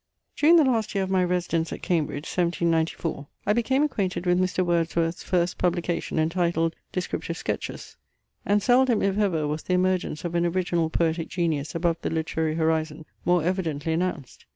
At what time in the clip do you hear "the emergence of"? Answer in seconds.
9.61-10.33